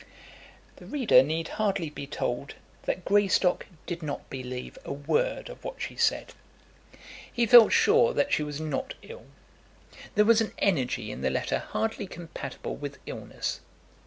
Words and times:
The 0.77 0.87
reader 0.87 1.21
need 1.21 1.47
hardly 1.47 1.91
be 1.91 2.07
told 2.07 2.55
that 2.85 3.05
Greystock 3.05 3.67
did 3.85 4.01
not 4.01 4.31
believe 4.31 4.79
a 4.83 4.91
word 4.91 5.47
of 5.47 5.63
what 5.63 5.79
she 5.79 5.95
said. 5.95 6.33
He 7.31 7.45
felt 7.45 7.71
sure 7.71 8.11
that 8.11 8.33
she 8.33 8.41
was 8.41 8.59
not 8.59 8.95
ill. 9.03 9.25
There 10.15 10.25
was 10.25 10.41
an 10.41 10.53
energy 10.57 11.11
in 11.11 11.21
the 11.21 11.29
letter 11.29 11.59
hardly 11.59 12.07
compatible 12.07 12.75
with 12.75 12.97
illness. 13.05 13.59